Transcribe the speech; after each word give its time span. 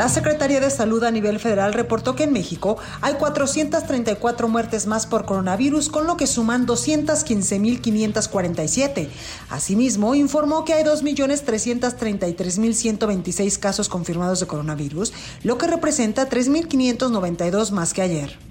La 0.00 0.08
Secretaría 0.08 0.60
de 0.60 0.70
Salud 0.70 1.04
a 1.04 1.10
nivel 1.10 1.38
federal 1.38 1.74
reportó 1.74 2.16
que 2.16 2.24
en 2.24 2.32
México 2.32 2.78
hay 3.02 3.16
434 3.16 4.48
muertes 4.48 4.86
más 4.86 5.04
por 5.04 5.26
coronavirus, 5.26 5.90
con 5.90 6.06
lo 6.06 6.16
que 6.16 6.26
suman 6.26 6.66
215.547. 6.66 9.10
Asimismo, 9.50 10.14
informó 10.14 10.64
que 10.64 10.72
hay 10.72 10.84
2.333.126 10.84 13.58
casos 13.58 13.90
confirmados 13.90 14.40
de 14.40 14.46
coronavirus, 14.46 15.12
lo 15.42 15.58
que 15.58 15.66
representa 15.66 16.30
3.592 16.30 17.70
más 17.70 17.92
que 17.92 18.00
ayer. 18.00 18.49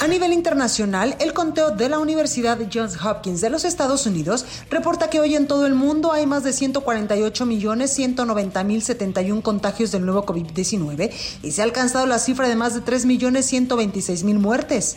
A 0.00 0.08
nivel 0.08 0.32
internacional, 0.32 1.14
el 1.20 1.32
conteo 1.34 1.72
de 1.72 1.90
la 1.90 1.98
Universidad 1.98 2.58
Johns 2.72 2.96
Hopkins 3.04 3.42
de 3.42 3.50
los 3.50 3.66
Estados 3.66 4.06
Unidos 4.06 4.46
reporta 4.70 5.10
que 5.10 5.20
hoy 5.20 5.36
en 5.36 5.46
todo 5.46 5.66
el 5.66 5.74
mundo 5.74 6.12
hay 6.12 6.24
más 6.24 6.42
de 6.42 6.52
148.190.071 6.52 9.42
contagios 9.42 9.92
del 9.92 10.06
nuevo 10.06 10.24
COVID-19 10.24 11.10
y 11.42 11.50
se 11.50 11.60
ha 11.60 11.64
alcanzado 11.64 12.06
la 12.06 12.18
cifra 12.18 12.48
de 12.48 12.56
más 12.56 12.72
de 12.72 12.80
3.126.000 12.80 14.38
muertes. 14.38 14.96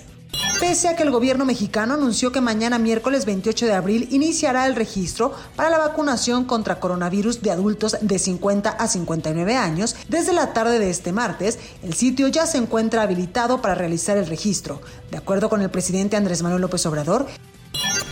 Pese 0.63 0.87
a 0.87 0.95
que 0.95 1.03
el 1.03 1.11
gobierno 1.11 1.43
mexicano 1.43 1.95
anunció 1.95 2.31
que 2.31 2.39
mañana 2.39 2.79
miércoles 2.79 3.25
28 3.25 3.65
de 3.65 3.73
abril 3.73 4.07
iniciará 4.11 4.65
el 4.65 4.77
registro 4.77 5.33
para 5.57 5.69
la 5.69 5.77
vacunación 5.77 6.45
contra 6.45 6.79
coronavirus 6.79 7.41
de 7.41 7.51
adultos 7.51 7.97
de 7.99 8.17
50 8.17 8.69
a 8.69 8.87
59 8.87 9.57
años, 9.57 9.97
desde 10.07 10.31
la 10.31 10.53
tarde 10.53 10.79
de 10.79 10.89
este 10.89 11.11
martes, 11.11 11.59
el 11.83 11.95
sitio 11.95 12.29
ya 12.29 12.45
se 12.45 12.59
encuentra 12.59 13.01
habilitado 13.01 13.61
para 13.61 13.75
realizar 13.75 14.17
el 14.17 14.25
registro. 14.25 14.79
De 15.11 15.17
acuerdo 15.17 15.49
con 15.49 15.61
el 15.61 15.69
presidente 15.69 16.15
Andrés 16.15 16.43
Manuel 16.43 16.61
López 16.61 16.85
Obrador, 16.85 17.27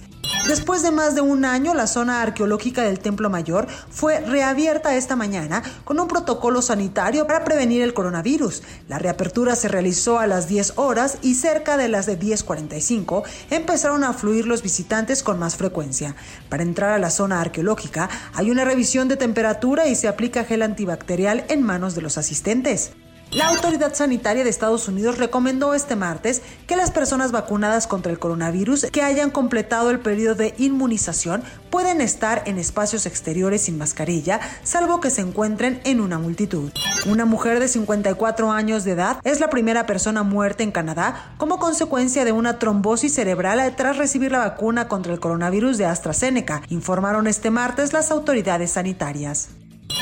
Después 0.48 0.82
de 0.82 0.90
más 0.90 1.14
de 1.14 1.20
un 1.20 1.44
año, 1.44 1.74
la 1.74 1.86
zona 1.86 2.22
arqueológica 2.22 2.82
del 2.82 3.00
Templo 3.00 3.28
Mayor 3.28 3.66
fue 3.90 4.20
reabierta 4.20 4.96
esta 4.96 5.14
mañana 5.14 5.62
con 5.84 6.00
un 6.00 6.08
protocolo 6.08 6.62
sanitario 6.62 7.26
para 7.26 7.44
prevenir 7.44 7.82
el 7.82 7.92
coronavirus. 7.92 8.62
La 8.88 8.98
reapertura 8.98 9.56
se 9.56 9.68
realizó 9.68 10.18
a 10.18 10.26
las 10.26 10.48
10 10.48 10.74
horas 10.76 11.18
y 11.20 11.34
cerca 11.34 11.76
de 11.76 11.88
las 11.88 12.06
de 12.06 12.18
10.45 12.18 13.24
empezaron 13.50 14.04
a 14.04 14.14
fluir 14.14 14.46
los 14.46 14.62
visitantes 14.62 15.22
con 15.22 15.38
más 15.38 15.56
frecuencia. 15.56 16.16
Para 16.48 16.62
entrar 16.62 16.92
a 16.92 16.98
la 16.98 17.10
zona 17.10 17.42
arqueológica 17.42 18.08
hay 18.34 18.50
una 18.50 18.64
revisión 18.64 19.08
de 19.08 19.18
temperatura 19.18 19.86
y 19.86 19.96
se 19.96 20.08
aplica 20.08 20.44
gel 20.44 20.62
antibacterial 20.62 21.44
en 21.48 21.62
manos 21.62 21.94
de 21.94 22.00
los 22.00 22.16
asistentes. 22.16 22.92
La 23.30 23.48
autoridad 23.48 23.92
sanitaria 23.92 24.42
de 24.42 24.48
Estados 24.48 24.88
Unidos 24.88 25.18
recomendó 25.18 25.74
este 25.74 25.96
martes 25.96 26.40
que 26.66 26.76
las 26.76 26.90
personas 26.90 27.30
vacunadas 27.30 27.86
contra 27.86 28.10
el 28.10 28.18
coronavirus 28.18 28.86
que 28.90 29.02
hayan 29.02 29.30
completado 29.30 29.90
el 29.90 30.00
periodo 30.00 30.36
de 30.36 30.54
inmunización 30.56 31.42
pueden 31.68 32.00
estar 32.00 32.42
en 32.46 32.58
espacios 32.58 33.04
exteriores 33.04 33.62
sin 33.62 33.76
mascarilla, 33.76 34.40
salvo 34.62 35.00
que 35.00 35.10
se 35.10 35.20
encuentren 35.20 35.82
en 35.84 36.00
una 36.00 36.18
multitud. 36.18 36.72
Una 37.06 37.26
mujer 37.26 37.60
de 37.60 37.68
54 37.68 38.50
años 38.50 38.84
de 38.84 38.92
edad 38.92 39.20
es 39.24 39.40
la 39.40 39.50
primera 39.50 39.84
persona 39.84 40.22
muerta 40.22 40.62
en 40.62 40.72
Canadá 40.72 41.34
como 41.36 41.58
consecuencia 41.58 42.24
de 42.24 42.32
una 42.32 42.58
trombosis 42.58 43.14
cerebral 43.14 43.74
tras 43.76 43.98
recibir 43.98 44.32
la 44.32 44.38
vacuna 44.38 44.88
contra 44.88 45.12
el 45.12 45.20
coronavirus 45.20 45.76
de 45.76 45.84
AstraZeneca, 45.84 46.62
informaron 46.70 47.26
este 47.26 47.50
martes 47.50 47.92
las 47.92 48.10
autoridades 48.10 48.72
sanitarias. 48.72 49.50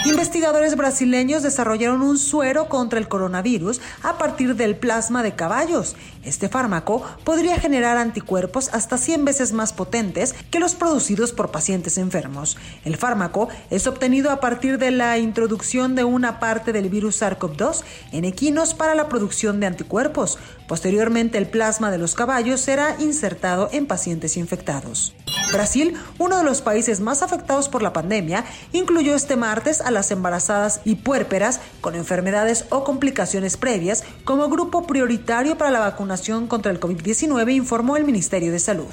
Investigadores 0.06 0.76
brasileños 0.76 1.42
desarrollaron 1.42 2.00
un 2.00 2.16
suero 2.16 2.68
contra 2.68 3.00
el 3.00 3.08
coronavirus 3.08 3.80
a 4.02 4.18
partir 4.18 4.54
del 4.54 4.76
plasma 4.76 5.24
de 5.24 5.34
caballos. 5.34 5.96
Este 6.24 6.48
fármaco 6.48 7.02
podría 7.24 7.58
generar 7.58 7.96
anticuerpos 7.96 8.70
hasta 8.72 8.98
100 8.98 9.24
veces 9.24 9.52
más 9.52 9.72
potentes 9.72 10.34
que 10.50 10.60
los 10.60 10.76
producidos 10.76 11.32
por 11.32 11.50
pacientes 11.50 11.98
enfermos. 11.98 12.56
El 12.84 12.96
fármaco 12.96 13.48
es 13.70 13.88
obtenido 13.88 14.30
a 14.30 14.38
partir 14.38 14.78
de 14.78 14.92
la 14.92 15.18
introducción 15.18 15.96
de 15.96 16.04
una 16.04 16.38
parte 16.38 16.72
del 16.72 16.88
virus 16.88 17.20
SARS-CoV-2 17.20 17.82
en 18.12 18.24
equinos 18.24 18.74
para 18.74 18.94
la 18.94 19.08
producción 19.08 19.58
de 19.58 19.66
anticuerpos. 19.66 20.38
Posteriormente, 20.68 21.36
el 21.36 21.48
plasma 21.48 21.90
de 21.90 21.98
los 21.98 22.14
caballos 22.14 22.60
será 22.60 22.96
insertado 23.00 23.68
en 23.72 23.86
pacientes 23.86 24.36
infectados. 24.36 25.14
Brasil, 25.52 25.94
uno 26.18 26.38
de 26.38 26.44
los 26.44 26.60
países 26.60 27.00
más 27.00 27.22
afectados 27.22 27.68
por 27.68 27.82
la 27.82 27.92
pandemia, 27.92 28.44
incluyó 28.72 29.14
este 29.14 29.36
martes 29.36 29.80
a 29.80 29.90
las 29.90 30.10
embarazadas 30.10 30.80
y 30.84 30.96
puérperas 30.96 31.60
con 31.80 31.94
enfermedades 31.94 32.66
o 32.70 32.84
complicaciones 32.84 33.56
previas 33.56 34.04
como 34.24 34.48
grupo 34.48 34.86
prioritario 34.86 35.56
para 35.56 35.70
la 35.70 35.80
vacunación 35.80 36.46
contra 36.46 36.72
el 36.72 36.80
COVID-19, 36.80 37.54
informó 37.54 37.96
el 37.96 38.04
Ministerio 38.04 38.52
de 38.52 38.58
Salud. 38.58 38.88